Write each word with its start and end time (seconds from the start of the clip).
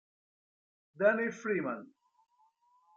Donnie 0.97 1.29
Freeman 1.29 1.85